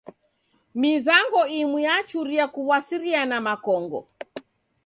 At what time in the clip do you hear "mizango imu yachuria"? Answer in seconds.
0.81-2.45